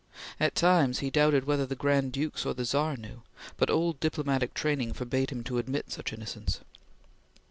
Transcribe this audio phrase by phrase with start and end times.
[0.39, 3.21] At times he doubted whether the Grand Dukes or the Czar knew,
[3.55, 6.61] but old diplomatic training forbade him to admit such innocence.